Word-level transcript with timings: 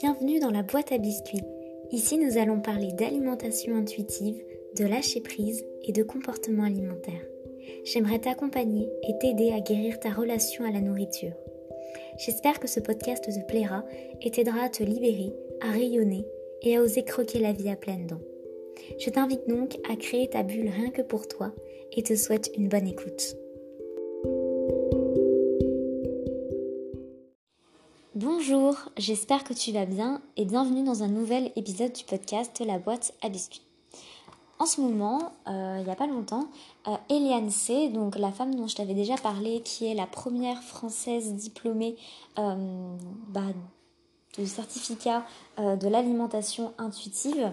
Bienvenue 0.00 0.40
dans 0.40 0.50
la 0.50 0.64
boîte 0.64 0.90
à 0.90 0.98
biscuits. 0.98 1.44
Ici, 1.92 2.18
nous 2.18 2.36
allons 2.36 2.60
parler 2.60 2.92
d'alimentation 2.92 3.76
intuitive, 3.76 4.42
de 4.76 4.84
lâcher 4.84 5.20
prise 5.20 5.64
et 5.84 5.92
de 5.92 6.02
comportement 6.02 6.64
alimentaire. 6.64 7.24
J'aimerais 7.84 8.18
t'accompagner 8.18 8.88
et 9.08 9.16
t'aider 9.18 9.52
à 9.52 9.60
guérir 9.60 10.00
ta 10.00 10.10
relation 10.10 10.64
à 10.64 10.72
la 10.72 10.80
nourriture. 10.80 11.32
J'espère 12.18 12.58
que 12.58 12.66
ce 12.66 12.80
podcast 12.80 13.24
te 13.24 13.46
plaira 13.46 13.84
et 14.20 14.32
t'aidera 14.32 14.64
à 14.64 14.68
te 14.68 14.82
libérer, 14.82 15.32
à 15.60 15.70
rayonner 15.70 16.26
et 16.62 16.76
à 16.76 16.82
oser 16.82 17.04
croquer 17.04 17.38
la 17.38 17.52
vie 17.52 17.70
à 17.70 17.76
pleines 17.76 18.08
dents. 18.08 18.22
Je 18.98 19.10
t'invite 19.10 19.48
donc 19.48 19.78
à 19.88 19.94
créer 19.94 20.28
ta 20.28 20.42
bulle 20.42 20.70
rien 20.70 20.90
que 20.90 21.02
pour 21.02 21.28
toi 21.28 21.52
et 21.92 22.02
te 22.02 22.16
souhaite 22.16 22.50
une 22.56 22.68
bonne 22.68 22.88
écoute. 22.88 23.36
Bonjour, 28.24 28.78
j'espère 28.96 29.44
que 29.44 29.52
tu 29.52 29.70
vas 29.70 29.84
bien 29.84 30.22
et 30.38 30.46
bienvenue 30.46 30.82
dans 30.82 31.02
un 31.02 31.08
nouvel 31.08 31.52
épisode 31.56 31.92
du 31.92 32.04
podcast 32.04 32.62
La 32.66 32.78
boîte 32.78 33.12
à 33.20 33.28
biscuits. 33.28 33.60
En 34.58 34.64
ce 34.64 34.80
moment, 34.80 35.34
euh, 35.46 35.76
il 35.80 35.84
n'y 35.84 35.90
a 35.90 35.94
pas 35.94 36.06
longtemps, 36.06 36.48
euh, 36.88 36.96
Eliane 37.10 37.50
C., 37.50 37.90
donc 37.90 38.16
la 38.16 38.32
femme 38.32 38.54
dont 38.54 38.66
je 38.66 38.76
t'avais 38.76 38.94
déjà 38.94 39.16
parlé, 39.16 39.60
qui 39.60 39.84
est 39.84 39.92
la 39.92 40.06
première 40.06 40.62
française 40.62 41.34
diplômée 41.34 41.96
euh, 42.38 42.96
bah, 43.28 43.52
de 44.38 44.46
certificat 44.46 45.26
de 45.58 45.86
l'alimentation 45.86 46.72
intuitive, 46.78 47.52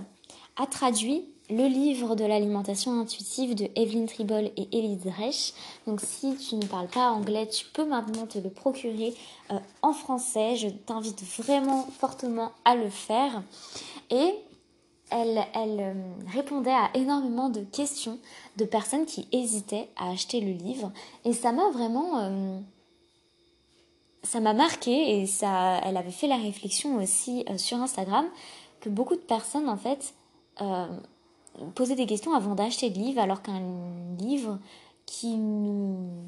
a 0.55 0.67
traduit 0.67 1.25
le 1.49 1.67
livre 1.67 2.15
de 2.15 2.23
l'alimentation 2.23 2.99
intuitive 2.99 3.55
de 3.55 3.69
Evelyn 3.75 4.05
Tribol 4.05 4.51
et 4.55 4.67
Elise 4.71 5.07
Reich. 5.17 5.53
Donc 5.85 5.99
si 6.01 6.35
tu 6.37 6.55
ne 6.55 6.65
parles 6.65 6.87
pas 6.87 7.11
anglais, 7.11 7.47
tu 7.47 7.65
peux 7.65 7.85
maintenant 7.85 8.25
te 8.25 8.39
le 8.39 8.49
procurer 8.49 9.13
euh, 9.51 9.57
en 9.81 9.93
français. 9.93 10.55
Je 10.55 10.69
t'invite 10.69 11.21
vraiment 11.37 11.83
fortement 11.99 12.51
à 12.63 12.75
le 12.75 12.89
faire. 12.89 13.43
Et 14.09 14.33
elle, 15.09 15.43
elle 15.53 15.79
euh, 15.79 15.93
répondait 16.33 16.71
à 16.71 16.89
énormément 16.93 17.49
de 17.49 17.61
questions 17.61 18.17
de 18.55 18.63
personnes 18.63 19.05
qui 19.05 19.27
hésitaient 19.33 19.89
à 19.97 20.09
acheter 20.11 20.39
le 20.39 20.53
livre. 20.53 20.91
Et 21.25 21.33
ça 21.33 21.51
m'a 21.51 21.69
vraiment... 21.69 22.19
Euh, 22.19 22.59
ça 24.23 24.39
m'a 24.39 24.53
marqué 24.53 25.19
et 25.19 25.25
ça, 25.25 25.81
elle 25.83 25.97
avait 25.97 26.11
fait 26.11 26.27
la 26.27 26.37
réflexion 26.37 26.97
aussi 26.97 27.43
sur 27.57 27.77
Instagram 27.77 28.27
que 28.79 28.87
beaucoup 28.87 29.15
de 29.15 29.21
personnes 29.21 29.67
en 29.67 29.77
fait 29.77 30.13
poser 31.75 31.95
des 31.95 32.05
questions 32.05 32.33
avant 32.33 32.55
d'acheter 32.55 32.89
le 32.89 32.95
livre, 32.95 33.21
alors 33.21 33.41
qu'un 33.41 33.61
livre 34.19 34.59
qui 35.05 35.37
nous, 35.37 36.23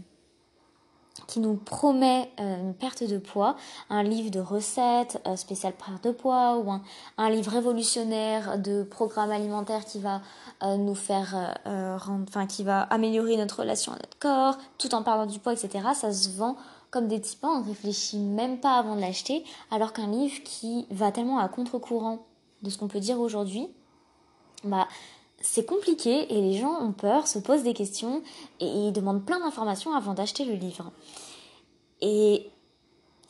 promet 1.65 2.29
euh, 2.39 2.61
une 2.61 2.73
perte 2.73 3.03
de 3.03 3.17
poids, 3.17 3.55
un 3.89 4.03
livre 4.03 4.29
de 4.29 4.39
recettes 4.39 5.21
euh, 5.25 5.35
spécial 5.35 5.73
perte 5.73 6.03
de 6.03 6.11
poids 6.11 6.57
ou 6.57 6.71
un, 7.17 7.29
livre 7.29 7.51
révolutionnaire 7.51 8.59
de 8.59 8.83
programme 8.83 9.31
alimentaire 9.31 9.85
qui 9.85 9.99
va 9.99 10.21
euh, 10.63 10.75
nous 10.77 10.95
faire 10.95 11.57
rendre, 11.65 12.25
enfin 12.27 12.45
qui 12.45 12.63
va 12.63 12.81
améliorer 12.81 13.37
notre 13.37 13.61
relation 13.61 13.93
à 13.93 13.95
notre 13.95 14.19
corps, 14.19 14.57
tout 14.77 14.93
en 14.93 15.03
parlant 15.03 15.25
du 15.25 15.39
poids, 15.39 15.53
etc. 15.53 15.87
Ça 15.93 16.11
se 16.11 16.29
vend 16.29 16.57
comme 16.91 17.07
des 17.07 17.21
types, 17.21 17.43
on 17.43 17.61
ne 17.61 17.65
réfléchit 17.65 18.19
même 18.19 18.59
pas 18.59 18.77
avant 18.77 18.95
de 18.95 19.01
l'acheter, 19.01 19.43
alors 19.71 19.93
qu'un 19.93 20.07
livre 20.07 20.43
qui 20.43 20.85
va 20.91 21.11
tellement 21.11 21.39
à 21.39 21.47
contre-courant 21.47 22.19
de 22.61 22.69
ce 22.69 22.77
qu'on 22.77 22.87
peut 22.87 22.99
dire 22.99 23.19
aujourd'hui, 23.19 23.67
bah, 24.63 24.87
c'est 25.41 25.65
compliqué 25.65 26.33
et 26.33 26.41
les 26.41 26.57
gens 26.57 26.81
ont 26.81 26.93
peur, 26.93 27.27
se 27.27 27.37
posent 27.37 27.63
des 27.63 27.73
questions 27.73 28.21
et 28.59 28.91
demandent 28.91 29.25
plein 29.25 29.39
d'informations 29.39 29.93
avant 29.93 30.13
d'acheter 30.13 30.45
le 30.45 30.53
livre. 30.53 30.91
Et 32.01 32.49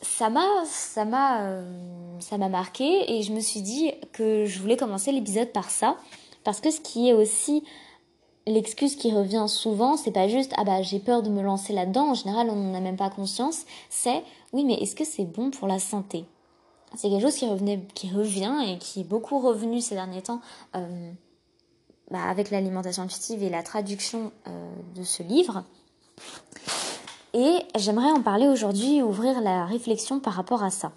ça 0.00 0.30
m'a 0.30 0.46
ça 0.66 1.04
m'a 1.04 1.42
euh, 1.42 2.20
ça 2.20 2.38
m'a 2.38 2.48
marqué 2.48 3.12
et 3.12 3.22
je 3.22 3.32
me 3.32 3.40
suis 3.40 3.62
dit 3.62 3.90
que 4.12 4.44
je 4.44 4.60
voulais 4.60 4.76
commencer 4.76 5.12
l'épisode 5.12 5.50
par 5.50 5.70
ça 5.70 5.96
parce 6.44 6.60
que 6.60 6.70
ce 6.70 6.80
qui 6.80 7.08
est 7.08 7.14
aussi 7.14 7.64
l'excuse 8.46 8.96
qui 8.96 9.10
revient 9.10 9.46
souvent, 9.48 9.96
c'est 9.96 10.12
pas 10.12 10.28
juste 10.28 10.52
ah 10.56 10.64
bah 10.64 10.82
j'ai 10.82 10.98
peur 10.98 11.22
de 11.22 11.30
me 11.30 11.42
lancer 11.42 11.72
là-dedans, 11.72 12.10
en 12.10 12.14
général 12.14 12.48
on 12.50 12.56
n'en 12.56 12.74
a 12.74 12.80
même 12.80 12.96
pas 12.96 13.10
conscience, 13.10 13.64
c'est 13.88 14.22
oui 14.52 14.64
mais 14.64 14.74
est-ce 14.74 14.94
que 14.94 15.04
c'est 15.04 15.24
bon 15.24 15.50
pour 15.50 15.66
la 15.66 15.78
santé? 15.78 16.26
C'est 16.96 17.08
quelque 17.08 17.22
chose 17.22 17.36
qui 17.36 18.10
revient 18.10 18.54
et 18.68 18.78
qui 18.78 19.00
est 19.00 19.04
beaucoup 19.04 19.38
revenu 19.40 19.80
ces 19.80 19.94
derniers 19.94 20.22
temps 20.22 20.40
euh, 20.76 21.12
bah, 22.10 22.22
avec 22.28 22.50
l'alimentation 22.50 23.02
intuitive 23.02 23.42
et 23.42 23.50
la 23.50 23.62
traduction 23.62 24.32
euh, 24.46 24.72
de 24.94 25.02
ce 25.02 25.22
livre. 25.22 25.64
Et 27.32 27.58
j'aimerais 27.76 28.10
en 28.10 28.22
parler 28.22 28.46
aujourd'hui, 28.46 29.02
ouvrir 29.02 29.40
la 29.40 29.64
réflexion 29.66 30.20
par 30.20 30.34
rapport 30.34 30.62
à 30.62 30.70
ça. 30.70 30.92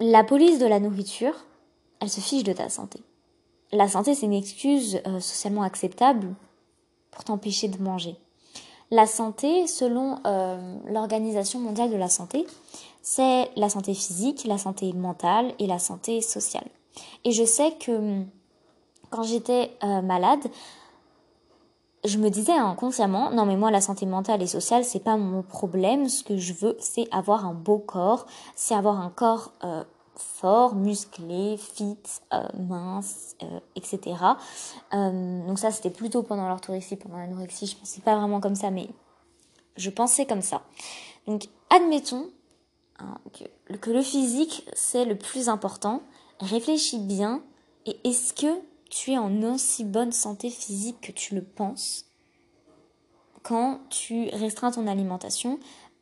La 0.00 0.24
police 0.24 0.58
de 0.58 0.66
la 0.66 0.80
nourriture, 0.80 1.34
elle 2.00 2.10
se 2.10 2.20
fiche 2.20 2.44
de 2.44 2.52
ta 2.52 2.70
santé. 2.70 3.02
La 3.72 3.88
santé, 3.88 4.14
c'est 4.14 4.26
une 4.26 4.32
excuse 4.32 5.00
euh, 5.06 5.20
socialement 5.20 5.62
acceptable 5.62 6.34
pour 7.10 7.24
t'empêcher 7.24 7.68
de 7.68 7.82
manger. 7.82 8.16
La 8.90 9.06
santé, 9.06 9.66
selon 9.66 10.18
l'Organisation 10.86 11.58
mondiale 11.58 11.90
de 11.90 11.96
la 11.96 12.08
santé, 12.08 12.46
c'est 13.04 13.50
la 13.54 13.68
santé 13.68 13.92
physique, 13.92 14.44
la 14.46 14.56
santé 14.56 14.90
mentale 14.94 15.52
et 15.58 15.66
la 15.66 15.78
santé 15.78 16.22
sociale. 16.22 16.66
Et 17.24 17.32
je 17.32 17.44
sais 17.44 17.72
que 17.72 18.22
quand 19.10 19.22
j'étais 19.22 19.76
euh, 19.84 20.00
malade, 20.00 20.40
je 22.02 22.16
me 22.16 22.30
disais 22.30 22.54
inconsciemment, 22.54 23.30
non 23.30 23.44
mais 23.44 23.56
moi 23.56 23.70
la 23.70 23.82
santé 23.82 24.06
mentale 24.06 24.42
et 24.42 24.46
sociale 24.46 24.84
c'est 24.84 25.04
pas 25.04 25.18
mon 25.18 25.42
problème, 25.42 26.08
ce 26.08 26.24
que 26.24 26.38
je 26.38 26.54
veux 26.54 26.76
c'est 26.80 27.06
avoir 27.12 27.44
un 27.44 27.52
beau 27.52 27.78
corps, 27.78 28.24
c'est 28.56 28.74
avoir 28.74 28.98
un 28.98 29.10
corps 29.10 29.52
euh, 29.64 29.84
fort, 30.16 30.74
musclé, 30.74 31.58
fit, 31.58 31.98
euh, 32.32 32.48
mince, 32.58 33.36
etc. 33.76 34.16
donc 35.12 35.58
ça 35.58 35.70
c'était 35.70 35.90
plutôt 35.90 36.22
pendant 36.22 36.48
l'orthorexie, 36.48 36.96
pendant 36.96 37.18
l'anorexie, 37.18 37.66
je 37.66 37.76
pensais 37.76 38.00
pas 38.00 38.16
vraiment 38.16 38.40
comme 38.40 38.54
ça, 38.54 38.70
mais 38.70 38.88
je 39.76 39.90
pensais 39.90 40.24
comme 40.24 40.42
ça. 40.42 40.62
Donc 41.26 41.48
admettons 41.68 42.28
hein, 42.98 43.18
que, 43.32 43.90
le 43.90 44.02
physique 44.02 44.68
c'est 44.72 45.04
le 45.04 45.16
plus 45.16 45.48
important, 45.48 46.02
réfléchis 46.40 46.98
bien 46.98 47.42
et 47.86 47.96
est-ce 48.04 48.32
que 48.32 48.60
tu 48.90 49.12
es 49.12 49.18
en 49.18 49.42
aussi 49.42 49.84
bonne 49.84 50.12
santé 50.12 50.50
physique 50.50 51.00
que 51.00 51.12
tu 51.12 51.34
le 51.34 51.42
penses 51.42 52.06
quand 53.42 53.80
tu 53.90 54.28
restreins 54.32 54.70
ton 54.70 54.86
alimentation 54.86 55.58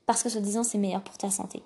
parce 0.06 0.22
que 0.22 0.28
se 0.28 0.38
disant 0.38 0.62
c'est 0.62 0.78
meilleur 0.78 1.02
pour 1.02 1.18
ta 1.18 1.30
santé? 1.30 1.62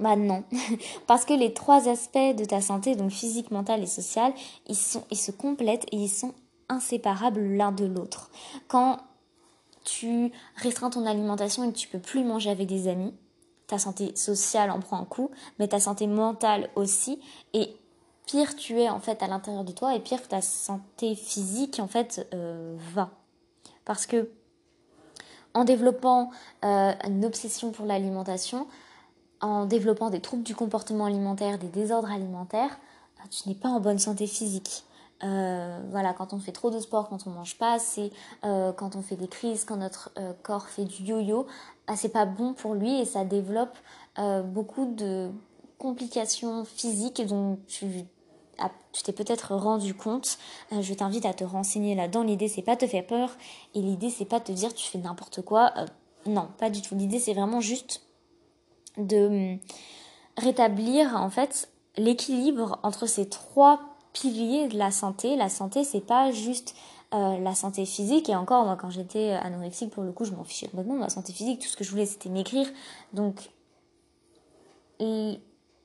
Bah 0.00 0.16
non, 0.16 0.44
parce 1.06 1.26
que 1.26 1.34
les 1.34 1.52
trois 1.52 1.88
aspects 1.88 2.16
de 2.16 2.44
ta 2.46 2.62
santé, 2.62 2.96
donc 2.96 3.10
physique, 3.10 3.50
mentale 3.50 3.82
et 3.82 3.86
sociale, 3.86 4.32
ils, 4.66 4.74
sont, 4.74 5.04
ils 5.10 5.18
se 5.18 5.30
complètent 5.30 5.86
et 5.92 5.96
ils 5.96 6.08
sont 6.08 6.32
inséparables 6.70 7.40
l'un 7.40 7.70
de 7.70 7.84
l'autre. 7.84 8.30
Quand 8.66 8.98
tu 9.84 10.32
restreins 10.56 10.88
ton 10.88 11.04
alimentation 11.04 11.64
et 11.64 11.72
que 11.72 11.76
tu 11.76 11.88
peux 11.88 11.98
plus 11.98 12.24
manger 12.24 12.48
avec 12.48 12.66
des 12.66 12.88
amis, 12.88 13.14
ta 13.70 13.78
santé 13.78 14.14
sociale 14.16 14.70
en 14.72 14.80
prend 14.80 14.98
un 14.98 15.04
coup, 15.04 15.30
mais 15.58 15.68
ta 15.68 15.78
santé 15.78 16.08
mentale 16.08 16.68
aussi, 16.74 17.20
et 17.54 17.76
pire 18.26 18.56
tu 18.56 18.80
es 18.80 18.88
en 18.88 18.98
fait 18.98 19.22
à 19.22 19.28
l'intérieur 19.28 19.64
de 19.64 19.70
toi 19.70 19.94
et 19.94 20.00
pire 20.00 20.26
ta 20.26 20.40
santé 20.42 21.14
physique 21.14 21.78
en 21.78 21.86
fait 21.86 22.28
euh, 22.34 22.76
va. 22.92 23.10
Parce 23.84 24.06
que 24.06 24.28
en 25.54 25.64
développant 25.64 26.30
euh, 26.64 26.92
une 27.06 27.24
obsession 27.24 27.70
pour 27.70 27.86
l'alimentation, 27.86 28.66
en 29.40 29.66
développant 29.66 30.10
des 30.10 30.20
troubles 30.20 30.42
du 30.42 30.54
comportement 30.56 31.04
alimentaire, 31.06 31.58
des 31.58 31.68
désordres 31.68 32.10
alimentaires, 32.10 32.76
bah, 33.18 33.24
tu 33.30 33.48
n'es 33.48 33.54
pas 33.54 33.68
en 33.68 33.78
bonne 33.78 34.00
santé 34.00 34.26
physique. 34.26 34.84
Euh, 35.22 35.80
voilà, 35.90 36.12
quand 36.14 36.32
on 36.32 36.38
fait 36.38 36.52
trop 36.52 36.70
de 36.70 36.78
sport, 36.78 37.08
quand 37.08 37.26
on 37.26 37.30
mange 37.30 37.58
pas 37.58 37.74
assez, 37.74 38.10
quand 38.42 38.96
on 38.96 39.02
fait 39.02 39.16
des 39.16 39.28
crises, 39.28 39.64
quand 39.64 39.76
notre 39.76 40.12
corps 40.42 40.68
fait 40.68 40.84
du 40.84 41.02
yo-yo, 41.02 41.46
bah, 41.86 41.94
c'est 41.96 42.08
pas 42.08 42.24
bon 42.24 42.54
pour 42.54 42.74
lui 42.74 43.00
et 43.00 43.04
ça 43.04 43.24
développe 43.24 43.76
beaucoup 44.44 44.86
de 44.86 45.30
complications 45.78 46.64
physiques 46.64 47.26
dont 47.26 47.58
tu 47.66 48.06
tu 48.92 49.02
t'es 49.02 49.12
peut-être 49.12 49.54
rendu 49.54 49.94
compte, 49.94 50.38
euh, 50.72 50.82
je 50.82 50.94
t'invite 50.94 51.24
à 51.24 51.32
te 51.32 51.44
renseigner 51.44 51.94
là-dedans. 51.94 52.22
L'idée 52.22 52.48
c'est 52.48 52.62
pas 52.62 52.76
te 52.76 52.86
faire 52.86 53.06
peur 53.06 53.30
et 53.74 53.80
l'idée 53.80 54.10
c'est 54.10 54.24
pas 54.24 54.40
te 54.40 54.52
dire 54.52 54.74
tu 54.74 54.88
fais 54.88 54.98
n'importe 54.98 55.42
quoi. 55.42 55.72
Euh, 55.76 55.86
non, 56.26 56.48
pas 56.58 56.70
du 56.70 56.82
tout. 56.82 56.94
L'idée 56.94 57.18
c'est 57.18 57.34
vraiment 57.34 57.60
juste 57.60 58.02
de 58.96 59.26
hum, 59.26 59.58
rétablir 60.36 61.16
en 61.16 61.30
fait 61.30 61.70
l'équilibre 61.96 62.78
entre 62.82 63.06
ces 63.06 63.28
trois 63.28 63.80
piliers 64.12 64.68
de 64.68 64.78
la 64.78 64.90
santé. 64.90 65.36
La 65.36 65.48
santé 65.48 65.84
c'est 65.84 66.00
pas 66.00 66.32
juste 66.32 66.74
euh, 67.14 67.38
la 67.38 67.54
santé 67.54 67.86
physique. 67.86 68.28
Et 68.28 68.36
encore 68.36 68.64
moi 68.64 68.76
quand 68.76 68.90
j'étais 68.90 69.30
anorexique 69.32 69.90
pour 69.90 70.02
le 70.02 70.12
coup 70.12 70.24
je 70.24 70.32
m'en 70.32 70.44
fichais 70.44 70.68
complètement 70.68 70.94
de 70.94 71.00
ma 71.00 71.10
santé 71.10 71.32
physique. 71.32 71.60
Tout 71.60 71.68
ce 71.68 71.76
que 71.76 71.84
je 71.84 71.90
voulais 71.90 72.06
c'était 72.06 72.28
maigrir 72.28 72.66
donc 73.12 73.50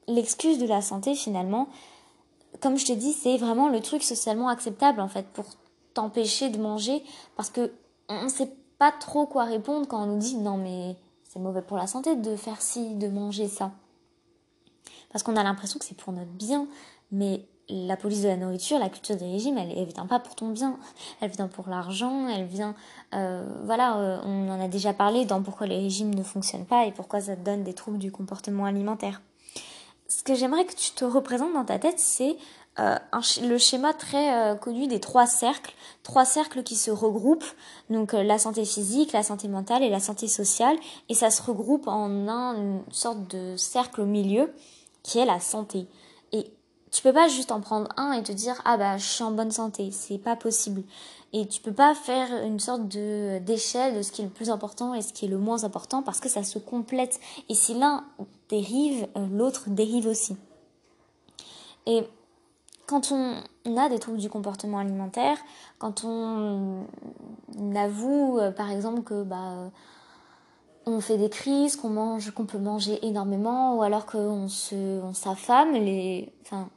l'excuse 0.07 0.60
de 0.60 0.68
la 0.68 0.81
santé 0.81 1.16
finalement 1.16 1.69
comme 2.62 2.77
je 2.77 2.86
te 2.86 2.94
dis, 2.94 3.13
c'est 3.13 3.38
vraiment 3.38 3.69
le 3.69 3.81
truc 3.81 4.04
socialement 4.04 4.50
acceptable 4.50 5.01
en 5.01 5.07
fait 5.07 5.27
pour 5.27 5.45
t'empêcher 5.94 6.50
de 6.50 6.57
manger. 6.57 7.04
Parce 7.36 7.50
que 7.50 7.72
on 8.10 8.30
sait 8.30 8.51
pas 8.77 8.92
trop 8.92 9.25
quoi 9.25 9.45
répondre 9.45 9.88
quand 9.88 10.04
on 10.04 10.07
nous 10.07 10.19
dit 10.19 10.38
non 10.38 10.57
mais 10.57 10.95
c'est 11.24 11.39
mauvais 11.39 11.62
pour 11.62 11.77
la 11.77 11.88
santé 11.88 12.16
de 12.16 12.36
faire 12.36 12.62
ci, 12.62 12.95
de 12.95 13.07
manger 13.07 13.48
ça. 13.48 13.72
parce 15.12 15.24
qu'on 15.24 15.36
a 15.36 15.44
l'impression 15.44 15.80
que 15.80 15.86
c'est 15.86 15.98
pour 15.98 16.13
notre 16.13 16.31
bien, 16.31 16.68
mais 17.12 17.45
la 17.70 17.98
police 17.98 18.22
de 18.22 18.28
la 18.28 18.38
nourriture, 18.38 18.78
la 18.80 18.90
culture 18.90 19.16
des 19.16 19.32
régimes, 19.32 19.58
elle, 19.58 19.72
elle 19.76 19.86
vient 19.86 20.06
pas 20.06 20.20
pour 20.20 20.36
ton 20.36 20.50
bien, 20.50 20.78
elle 21.22 21.32
vient 21.32 21.48
pour 21.48 21.68
l'argent, 21.68 22.28
elle 22.28 22.46
vient, 22.46 22.76
euh, 23.14 23.44
voilà, 23.64 23.98
euh, 23.98 24.20
on 24.24 24.50
en 24.50 24.60
a 24.60 24.68
déjà 24.68 24.94
parlé 24.94 25.26
dans 25.26 25.42
pourquoi 25.42 25.68
les 25.68 25.78
régimes 25.78 26.14
ne 26.14 26.24
fonctionnent 26.24 26.66
pas 26.66 26.86
et 26.86 26.92
pourquoi 26.92 27.22
ça 27.22 27.36
te 27.36 27.42
donne 27.42 27.64
des 27.64 27.74
troubles 27.74 27.98
du 27.98 28.12
comportement 28.12 28.66
alimentaire. 28.66 29.22
Ce 30.08 30.22
que 30.22 30.36
j'aimerais 30.36 30.66
que 30.66 30.76
tu 30.76 30.92
te 30.92 31.04
représentes 31.04 31.54
dans 31.54 31.66
ta 31.66 31.80
tête, 31.80 32.00
c'est 32.00 32.38
euh, 32.78 32.98
le 33.42 33.58
schéma 33.58 33.94
très 33.94 34.56
connu 34.60 34.86
des 34.86 35.00
trois 35.00 35.26
cercles, 35.26 35.74
trois 36.04 36.26
cercles 36.26 36.62
qui 36.62 36.76
se 36.76 36.92
regroupent, 36.92 37.46
donc 37.90 38.14
la 38.14 38.38
santé 38.38 38.66
physique, 38.66 39.14
la 39.14 39.24
santé 39.24 39.48
mentale 39.48 39.82
et 39.82 39.90
la 39.90 40.00
santé 40.00 40.28
sociale, 40.28 40.78
et 41.10 41.16
ça 41.16 41.32
se 41.32 41.42
regroupe 41.42 41.88
en 41.88 42.28
un, 42.28 42.56
une 42.56 42.84
sorte 42.92 43.28
de 43.36 43.56
cercle 43.58 44.02
au 44.02 44.06
milieu 44.06 44.54
qui 45.02 45.18
est 45.18 45.26
la 45.26 45.40
santé. 45.40 45.88
Et 46.32 46.52
tu 46.96 47.02
peux 47.02 47.12
pas 47.12 47.28
juste 47.28 47.52
en 47.52 47.60
prendre 47.60 47.90
un 47.98 48.14
et 48.14 48.24
te 48.24 48.32
dire 48.32 48.62
ah 48.64 48.78
bah 48.78 48.98
je 48.98 49.04
suis 49.04 49.24
en 49.24 49.32
bonne 49.32 49.52
santé, 49.52 49.92
c'est 49.92 50.18
pas 50.18 50.38
possible. 50.38 50.82
Et 51.34 51.46
tu 51.46 51.60
peux 51.60 51.74
pas 51.74 51.94
faire 51.94 52.44
une 52.44 52.62
sorte 52.62 52.88
de 52.88 53.40
d'échelle 53.40 53.98
de 53.98 54.02
ce 54.02 54.14
qui 54.14 54.22
est 54.22 54.26
le 54.26 54.32
plus 54.32 54.50
important 54.50 54.94
et 54.94 55.02
ce 55.02 55.12
qui 55.12 55.26
est 55.26 55.28
le 55.28 55.38
moins 55.38 55.66
important 55.66 56.02
parce 56.02 56.22
que 56.22 56.30
ça 56.30 56.44
se 56.44 56.58
complète. 56.58 57.20
Et 57.50 57.54
si 57.54 57.74
l'un 57.74 58.06
dérive, 58.48 59.08
euh, 59.18 59.28
l'autre 59.30 59.64
dérive 59.68 60.08
aussi. 60.08 60.38
Et 61.86 62.08
quand 62.88 63.12
on 63.12 63.78
a 63.78 63.90
des 63.90 64.00
troubles 64.00 64.20
du 64.20 64.30
comportement 64.30 64.78
alimentaire, 64.78 65.38
quand 65.80 66.06
on 66.06 66.86
avoue 67.76 68.40
euh, 68.40 68.52
par 68.52 68.72
exemple 68.72 69.02
que 69.02 69.24
bah 69.24 69.70
on 70.86 71.02
fait 71.02 71.18
des 71.18 71.30
crises, 71.30 71.76
qu'on 71.76 71.90
mange, 71.90 72.32
qu'on 72.32 72.46
peut 72.46 72.60
manger 72.60 73.06
énormément, 73.06 73.76
ou 73.76 73.82
alors 73.82 74.06
qu'on 74.06 74.48
on 74.48 75.14
s'affame, 75.14 75.74
les, 75.74 76.32
enfin, 76.44 76.70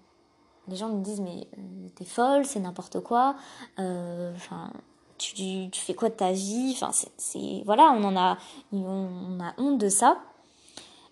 les 0.68 0.76
gens 0.76 0.88
me 0.88 1.02
disent 1.02 1.20
mais 1.20 1.48
euh, 1.58 1.88
t'es 1.94 2.04
folle, 2.04 2.44
c'est 2.44 2.60
n'importe 2.60 3.00
quoi. 3.00 3.36
Euh, 3.78 4.32
enfin, 4.34 4.70
tu, 5.18 5.70
fais 5.72 5.94
quoi 5.94 6.08
de 6.08 6.14
ta 6.14 6.32
vie? 6.32 6.72
Enfin, 6.74 6.90
c'est 7.16 7.62
voilà, 7.64 7.94
on 7.96 8.04
en 8.04 8.16
a, 8.16 8.38
on, 8.72 9.40
a 9.40 9.54
honte 9.58 9.78
de 9.78 9.88
ça. 9.88 10.18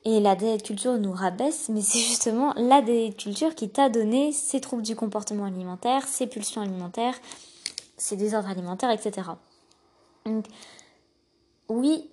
Et 0.05 0.20
la 0.20 0.37
diète 0.37 0.62
culture 0.62 0.99
nous 0.99 1.11
rabaisse, 1.11 1.69
mais 1.69 1.81
c'est 1.81 1.99
justement 1.99 2.55
la 2.56 2.81
diète 2.81 3.17
culture 3.17 3.56
qui 3.56 3.69
t'a 3.69 3.88
donné 3.88 4.31
ces 4.31 4.61
troubles 4.61 4.82
du 4.82 4.94
comportement 4.94 5.47
alimentaire, 5.47 6.06
ces 6.06 6.29
pulsions 6.29 6.61
alimentaires, 6.61 7.17
ces 7.97 8.17
désordres 8.17 8.49
alimentaires, 8.49 8.91
etc. 8.91 9.31
Donc, 10.25 10.47
oui, 11.69 12.08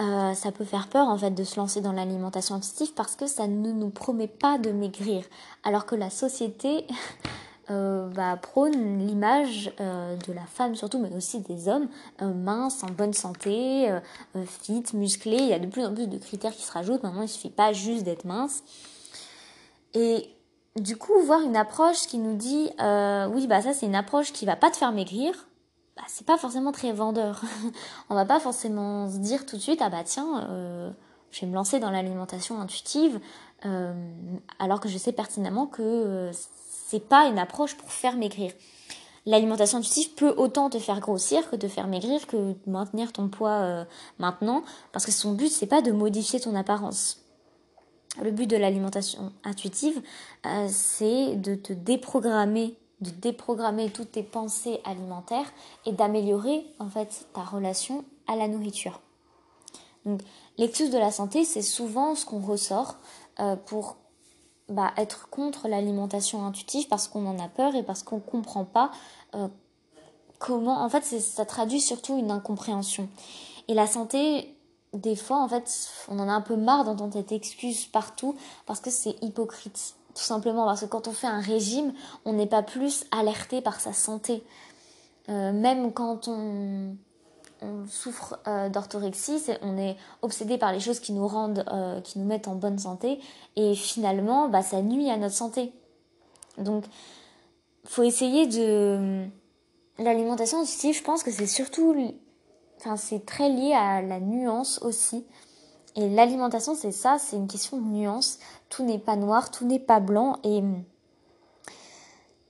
euh, 0.00 0.32
ça 0.32 0.50
peut 0.50 0.64
faire 0.64 0.88
peur 0.88 1.08
en 1.08 1.18
fait 1.18 1.30
de 1.30 1.44
se 1.44 1.56
lancer 1.56 1.82
dans 1.82 1.92
l'alimentation 1.92 2.54
intuitive 2.54 2.94
parce 2.94 3.16
que 3.16 3.26
ça 3.26 3.46
ne 3.46 3.70
nous 3.70 3.90
promet 3.90 4.28
pas 4.28 4.56
de 4.56 4.70
maigrir. 4.70 5.24
Alors 5.62 5.84
que 5.84 5.94
la 5.94 6.08
société 6.08 6.86
euh, 7.70 8.08
bah, 8.08 8.38
prône 8.40 9.06
l'image 9.06 9.72
euh, 9.78 10.16
de 10.16 10.32
la 10.32 10.46
femme 10.46 10.74
surtout, 10.74 10.98
mais 10.98 11.14
aussi 11.14 11.40
des 11.40 11.68
hommes 11.68 11.88
minces, 12.20 12.82
en 12.82 12.86
bonne 12.86 13.12
santé, 13.12 13.94
fit, 14.46 14.84
musclés. 14.94 15.38
Il 15.38 15.48
y 15.48 15.52
a 15.52 15.58
de 15.58 15.66
plus 15.66 15.84
en 15.84 15.92
plus 15.92 16.06
de 16.06 16.16
critères 16.16 16.54
qui 16.54 16.62
se 16.62 16.72
rajoutent. 16.72 17.02
Maintenant, 17.02 17.22
il 17.22 17.28
suffit 17.28 17.50
pas 17.50 17.74
juste 17.74 18.04
d'être 18.04 18.24
mince. 18.24 18.62
Et 19.92 20.30
du 20.76 20.96
coup, 20.96 21.12
voir 21.26 21.42
une 21.42 21.56
approche 21.56 22.06
qui 22.06 22.16
nous 22.16 22.36
dit 22.36 22.70
oui, 23.34 23.46
bah 23.46 23.60
ça 23.60 23.74
c'est 23.74 23.86
une 23.86 23.94
approche 23.94 24.32
qui 24.32 24.46
va 24.46 24.56
pas 24.56 24.70
te 24.70 24.78
faire 24.78 24.92
maigrir 24.92 25.34
bah, 26.00 26.06
c'est 26.08 26.26
pas 26.26 26.38
forcément 26.38 26.72
très 26.72 26.92
vendeur. 26.92 27.42
on 28.10 28.14
va 28.14 28.24
pas 28.24 28.40
forcément 28.40 29.10
se 29.10 29.18
dire 29.18 29.44
tout 29.44 29.56
de 29.56 29.60
suite 29.60 29.80
ah 29.82 29.90
bah 29.90 30.02
tiens 30.02 30.48
euh, 30.48 30.90
je 31.30 31.42
vais 31.42 31.46
me 31.46 31.54
lancer 31.54 31.78
dans 31.78 31.90
l'alimentation 31.90 32.58
intuitive 32.58 33.20
euh, 33.66 33.92
alors 34.58 34.80
que 34.80 34.88
je 34.88 34.96
sais 34.96 35.12
pertinemment 35.12 35.66
que 35.66 35.82
euh, 35.82 36.32
c'est 36.32 37.06
pas 37.06 37.26
une 37.26 37.38
approche 37.38 37.76
pour 37.76 37.92
faire 37.92 38.16
maigrir. 38.16 38.52
L'alimentation 39.26 39.78
intuitive 39.78 40.14
peut 40.14 40.32
autant 40.38 40.70
te 40.70 40.78
faire 40.78 41.00
grossir 41.00 41.50
que 41.50 41.56
te 41.56 41.68
faire 41.68 41.86
maigrir 41.86 42.26
que 42.26 42.54
maintenir 42.66 43.12
ton 43.12 43.28
poids 43.28 43.84
maintenant 44.18 44.62
parce 44.92 45.04
que 45.04 45.12
son 45.12 45.34
but 45.34 45.50
c'est 45.50 45.66
pas 45.66 45.82
de 45.82 45.92
modifier 45.92 46.40
ton 46.40 46.54
apparence. 46.54 47.18
Le 48.22 48.30
but 48.30 48.46
de 48.46 48.56
l'alimentation 48.56 49.32
intuitive, 49.44 50.00
c'est 50.68 51.36
de 51.36 51.54
te 51.54 51.74
déprogrammer 51.74 52.79
de 53.00 53.10
déprogrammer 53.10 53.90
toutes 53.90 54.12
tes 54.12 54.22
pensées 54.22 54.80
alimentaires 54.84 55.50
et 55.86 55.92
d'améliorer 55.92 56.64
en 56.78 56.88
fait 56.88 57.26
ta 57.32 57.42
relation 57.42 58.04
à 58.26 58.36
la 58.36 58.48
nourriture. 58.48 59.00
Donc 60.04 60.20
l'excuse 60.58 60.90
de 60.90 60.98
la 60.98 61.10
santé, 61.10 61.44
c'est 61.44 61.62
souvent 61.62 62.14
ce 62.14 62.24
qu'on 62.24 62.40
ressort 62.40 62.96
euh, 63.38 63.56
pour 63.56 63.96
bah, 64.68 64.92
être 64.96 65.28
contre 65.30 65.68
l'alimentation 65.68 66.46
intuitive 66.46 66.88
parce 66.88 67.08
qu'on 67.08 67.26
en 67.26 67.38
a 67.38 67.48
peur 67.48 67.74
et 67.74 67.82
parce 67.82 68.02
qu'on 68.02 68.16
ne 68.16 68.20
comprend 68.20 68.64
pas 68.64 68.90
euh, 69.34 69.48
comment. 70.38 70.82
En 70.82 70.88
fait, 70.88 71.04
ça 71.04 71.44
traduit 71.44 71.80
surtout 71.80 72.16
une 72.18 72.30
incompréhension. 72.30 73.08
Et 73.68 73.74
la 73.74 73.86
santé, 73.86 74.56
des 74.92 75.16
fois, 75.16 75.42
en 75.42 75.48
fait, 75.48 75.90
on 76.08 76.18
en 76.18 76.28
a 76.28 76.32
un 76.32 76.40
peu 76.40 76.56
marre 76.56 76.84
d'entendre 76.84 77.12
cette 77.14 77.32
excuse 77.32 77.86
partout 77.86 78.36
parce 78.66 78.80
que 78.80 78.90
c'est 78.90 79.16
hypocrite. 79.22 79.94
Tout 80.14 80.22
simplement 80.22 80.64
parce 80.64 80.80
que 80.80 80.86
quand 80.86 81.08
on 81.08 81.12
fait 81.12 81.26
un 81.26 81.40
régime, 81.40 81.92
on 82.24 82.32
n'est 82.32 82.46
pas 82.46 82.62
plus 82.62 83.04
alerté 83.10 83.60
par 83.60 83.80
sa 83.80 83.92
santé. 83.92 84.42
Euh, 85.28 85.52
même 85.52 85.92
quand 85.92 86.28
on, 86.28 86.96
souffre 87.88 88.38
euh, 88.48 88.70
d'orthorexie, 88.70 89.42
on 89.60 89.76
est 89.76 89.96
obsédé 90.22 90.56
par 90.56 90.72
les 90.72 90.80
choses 90.80 90.98
qui 90.98 91.12
nous 91.12 91.28
rendent, 91.28 91.64
euh, 91.70 92.00
qui 92.00 92.18
nous 92.18 92.24
mettent 92.24 92.48
en 92.48 92.54
bonne 92.54 92.78
santé, 92.78 93.20
et 93.54 93.74
finalement, 93.74 94.48
bah, 94.48 94.62
ça 94.62 94.80
nuit 94.80 95.10
à 95.10 95.18
notre 95.18 95.34
santé. 95.34 95.72
Donc, 96.56 96.84
faut 97.84 98.02
essayer 98.02 98.46
de 98.46 99.26
l'alimentation 99.98 100.62
intuitive. 100.62 100.96
Je 100.96 101.02
pense 101.02 101.22
que 101.22 101.30
c'est 101.30 101.46
surtout, 101.46 102.14
enfin, 102.78 102.96
c'est 102.96 103.26
très 103.26 103.50
lié 103.50 103.74
à 103.74 104.00
la 104.00 104.20
nuance 104.20 104.80
aussi. 104.82 105.26
Et 105.96 106.08
l'alimentation, 106.08 106.74
c'est 106.74 106.92
ça, 106.92 107.18
c'est 107.18 107.36
une 107.36 107.48
question 107.48 107.78
de 107.78 107.86
nuance. 107.86 108.38
Tout 108.68 108.84
n'est 108.84 108.98
pas 108.98 109.16
noir, 109.16 109.50
tout 109.50 109.66
n'est 109.66 109.80
pas 109.80 110.00
blanc. 110.00 110.36
Et 110.44 110.62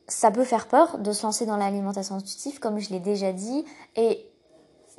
ça 0.06 0.30
peut 0.30 0.44
faire 0.44 0.68
peur 0.68 0.98
de 0.98 1.12
se 1.12 1.22
lancer 1.22 1.46
dans 1.46 1.56
l'alimentation 1.56 2.16
intuitive, 2.16 2.58
comme 2.58 2.78
je 2.78 2.90
l'ai 2.90 3.00
déjà 3.00 3.32
dit. 3.32 3.64
Et 3.96 4.26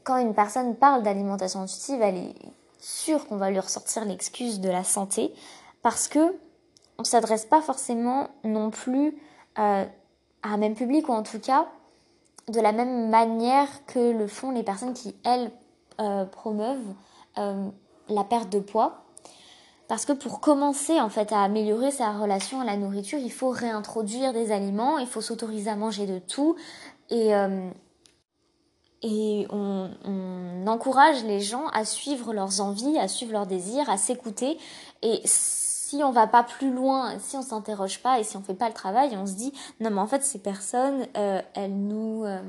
quand 0.04 0.18
une 0.18 0.34
personne 0.34 0.76
parle 0.76 1.04
d'alimentation 1.04 1.62
intuitive, 1.62 2.02
elle 2.02 2.18
est 2.18 2.36
sûre 2.80 3.28
qu'on 3.28 3.38
va 3.38 3.52
lui 3.52 3.60
ressortir 3.60 4.06
l'excuse 4.06 4.60
de 4.60 4.70
la 4.70 4.84
santé, 4.84 5.34
parce 5.84 6.08
que 6.08 6.36
on 6.98 7.04
s'adresse 7.04 7.46
pas 7.46 7.62
forcément 7.62 8.30
non 8.44 8.70
plus 8.70 9.18
euh, 9.60 9.86
à 10.44 10.48
un 10.48 10.58
même 10.58 10.76
public, 10.76 11.08
ou 11.10 11.14
en 11.14 11.24
tout 11.24 11.40
cas 11.40 11.68
de 12.48 12.60
la 12.60 12.72
même 12.72 13.10
manière 13.10 13.68
que 13.86 14.12
le 14.12 14.28
font 14.28 14.52
les 14.52 14.64
personnes 14.64 14.94
qui, 14.94 15.16
elles, 15.24 15.52
euh, 16.00 16.26
promeuvent 16.26 16.94
euh, 17.38 17.70
la 18.12 18.24
perte 18.24 18.52
de 18.52 18.60
poids. 18.60 19.06
Parce 19.88 20.06
que 20.06 20.14
pour 20.14 20.40
commencer 20.40 21.02
en 21.02 21.10
fait 21.10 21.34
à 21.34 21.44
améliorer 21.44 21.92
sa 21.92 22.14
relation 22.14 22.62
à 22.62 22.66
la 22.66 22.78
nourriture, 22.78 23.20
il 23.20 23.32
faut 23.32 23.50
réintroduire 23.50 24.32
des 24.32 24.52
aliments, 24.52 24.98
il 25.00 25.08
faut 25.08 25.20
s'autoriser 25.20 25.70
à 25.70 25.76
manger 25.76 26.06
de 26.06 26.18
tout 26.18 26.56
et 27.10 27.36
euh, 27.36 27.70
et 29.02 29.48
on, 29.50 29.90
encourage 30.68 31.24
les 31.26 31.42
gens 31.42 31.68
à 31.74 31.84
suivre 31.84 32.34
leurs 32.34 32.62
envies, 32.62 32.98
à 32.98 33.08
suivre 33.08 33.34
leurs 33.34 33.48
désirs, 33.48 33.90
à 33.90 33.98
s'écouter. 33.98 34.58
Et 35.02 35.20
si 35.26 36.02
on 36.04 36.12
va 36.12 36.28
pas 36.28 36.44
plus 36.44 36.72
loin, 36.72 37.18
si 37.20 37.36
on 37.36 37.42
s'interroge 37.42 38.00
pas 38.00 38.20
et 38.20 38.24
si 38.24 38.38
on 38.38 38.42
fait 38.42 38.54
pas 38.54 38.68
le 38.68 38.74
travail, 38.74 39.18
on 39.18 39.26
se 39.26 39.34
dit 39.34 39.52
non 39.82 39.90
mais 39.90 40.00
en 40.00 40.08
fait 40.08 40.24
ces 40.24 40.40
personnes, 40.40 41.08
euh, 41.18 41.42
elles 41.56 41.76
nous 41.76 42.24
euh, 42.24 42.40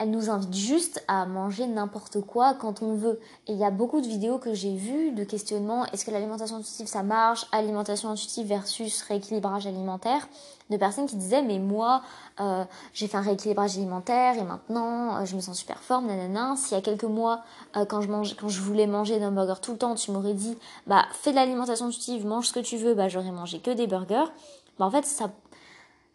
elle 0.00 0.10
nous 0.10 0.30
invite 0.30 0.54
juste 0.54 1.04
à 1.08 1.26
manger 1.26 1.66
n'importe 1.66 2.22
quoi 2.22 2.54
quand 2.54 2.82
on 2.82 2.94
veut. 2.94 3.20
Et 3.46 3.52
il 3.52 3.58
y 3.58 3.64
a 3.64 3.70
beaucoup 3.70 4.00
de 4.00 4.06
vidéos 4.06 4.38
que 4.38 4.54
j'ai 4.54 4.74
vues 4.74 5.12
de 5.12 5.24
questionnements 5.24 5.84
est-ce 5.92 6.06
que 6.06 6.10
l'alimentation 6.10 6.56
intuitive 6.56 6.86
ça 6.86 7.02
marche? 7.02 7.46
Alimentation 7.52 8.08
intuitive 8.08 8.46
versus 8.46 9.02
rééquilibrage 9.02 9.66
alimentaire. 9.66 10.26
De 10.70 10.78
personnes 10.78 11.06
qui 11.06 11.16
disaient 11.16 11.42
mais 11.42 11.58
moi 11.58 12.00
euh, 12.40 12.64
j'ai 12.94 13.08
fait 13.08 13.18
un 13.18 13.20
rééquilibrage 13.20 13.76
alimentaire 13.76 14.38
et 14.38 14.44
maintenant 14.44 15.16
euh, 15.16 15.24
je 15.26 15.36
me 15.36 15.42
sens 15.42 15.58
super 15.58 15.80
forme 15.80 16.06
nanana. 16.06 16.56
S'il 16.56 16.76
y 16.76 16.78
a 16.78 16.82
quelques 16.82 17.04
mois 17.04 17.42
euh, 17.76 17.84
quand 17.84 18.00
je 18.00 18.60
voulais 18.62 18.86
manger 18.86 19.20
d'un 19.20 19.32
burger 19.32 19.60
tout 19.60 19.72
le 19.72 19.78
temps 19.78 19.94
tu 19.94 20.12
m'aurais 20.12 20.34
dit 20.34 20.56
bah 20.86 21.04
fais 21.12 21.32
de 21.32 21.36
l'alimentation 21.36 21.86
intuitive 21.86 22.24
mange 22.24 22.46
ce 22.46 22.54
que 22.54 22.60
tu 22.60 22.78
veux 22.78 22.94
bah 22.94 23.08
j'aurais 23.08 23.32
mangé 23.32 23.58
que 23.58 23.70
des 23.70 23.86
burgers. 23.86 24.30
Bah 24.78 24.86
en 24.86 24.90
fait 24.90 25.04
ça 25.04 25.30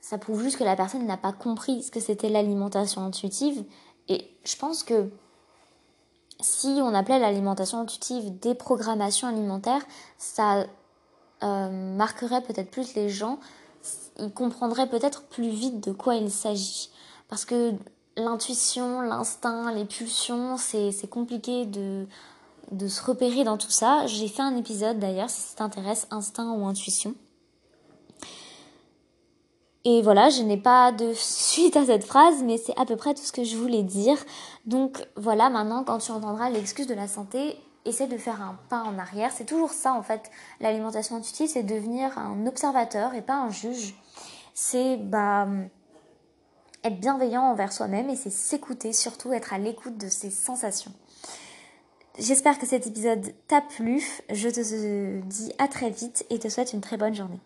ça 0.08 0.20
prouve 0.20 0.44
juste 0.44 0.58
que 0.60 0.64
la 0.64 0.76
personne 0.76 1.08
n'a 1.08 1.18
pas 1.18 1.34
compris 1.34 1.82
ce 1.82 1.90
que 1.90 2.00
c'était 2.00 2.30
l'alimentation 2.30 3.02
intuitive. 3.02 3.66
Et 4.08 4.30
je 4.44 4.56
pense 4.56 4.84
que 4.84 5.10
si 6.40 6.68
on 6.68 6.94
appelait 6.94 7.18
l'alimentation 7.18 7.80
intuitive 7.80 8.38
déprogrammation 8.38 9.28
alimentaire, 9.28 9.82
ça 10.20 10.68
euh, 11.42 11.96
marquerait 11.98 12.44
peut-être 12.44 12.70
plus 12.70 12.94
les 12.94 13.10
gens. 13.10 13.40
Ils 14.20 14.32
comprendraient 14.32 14.88
peut-être 14.88 15.24
plus 15.24 15.50
vite 15.50 15.84
de 15.84 15.92
quoi 15.92 16.14
il 16.14 16.30
s'agit. 16.30 16.92
Parce 17.28 17.44
que 17.44 17.74
l'intuition, 18.16 19.02
l'instinct, 19.02 19.72
les 19.72 19.86
pulsions, 19.86 20.58
c'est 20.58 21.10
compliqué 21.10 21.66
de, 21.66 22.06
de 22.72 22.88
se 22.88 23.04
repérer 23.04 23.44
dans 23.44 23.58
tout 23.58 23.72
ça. 23.72 24.06
J'ai 24.06 24.28
fait 24.28 24.44
un 24.44 24.56
épisode 24.56 25.00
d'ailleurs, 25.00 25.32
si 25.32 25.42
ça 25.42 25.56
t'intéresse, 25.56 26.06
instinct 26.12 26.52
ou 26.52 26.68
intuition. 26.68 27.16
Et 29.86 30.02
voilà, 30.02 30.30
je 30.30 30.42
n'ai 30.42 30.58
pas 30.58 30.92
de 30.92 31.14
suite 31.16 31.78
à 31.78 31.86
cette 31.86 32.04
phrase, 32.04 32.44
mais 32.44 32.58
c'est 32.58 32.78
à 32.78 32.86
peu 32.86 32.96
près 32.96 33.14
tout 33.14 33.22
ce 33.22 33.32
que 33.32 33.44
je 33.44 33.56
voulais 33.56 33.84
dire. 33.84 34.18
Donc 34.66 35.08
voilà, 35.16 35.50
maintenant, 35.50 35.84
quand 35.84 36.00
tu 36.00 36.12
entendras 36.12 36.50
l'excuse 36.50 36.88
de 36.88 36.96
la 36.96 37.08
santé, 37.08 37.56
essaie 37.86 38.08
de 38.08 38.18
faire 38.18 38.42
un 38.42 38.58
pas 38.70 38.82
en 38.82 38.98
arrière. 38.98 39.32
C'est 39.32 39.46
toujours 39.46 39.72
ça, 39.72 39.94
en 39.94 40.02
fait. 40.02 40.32
L'alimentation 40.60 41.16
intuitive, 41.16 41.50
c'est 41.50 41.64
devenir 41.64 42.18
un 42.18 42.48
observateur 42.48 43.14
et 43.14 43.22
pas 43.22 43.36
un 43.36 43.52
juge. 43.52 43.94
C'est, 44.56 44.98
bah, 44.98 45.48
être 46.84 47.00
bienveillant 47.00 47.44
envers 47.44 47.72
soi-même 47.72 48.10
et 48.10 48.16
c'est 48.16 48.32
s'écouter, 48.32 48.92
surtout 48.92 49.34
être 49.34 49.54
à 49.54 49.60
l'écoute 49.60 49.98
de 49.98 50.08
ses 50.08 50.32
sensations. 50.32 50.92
J'espère 52.18 52.58
que 52.58 52.66
cet 52.66 52.88
épisode 52.88 53.34
t'a 53.48 53.62
plu. 53.62 54.02
Je 54.32 54.50
te 54.50 55.22
dis 55.22 55.52
à 55.58 55.68
très 55.68 55.90
vite 55.90 56.26
et 56.30 56.40
te 56.40 56.48
souhaite 56.48 56.74
une 56.74 56.82
très 56.82 56.98
bonne 56.98 57.14
journée. 57.14 57.40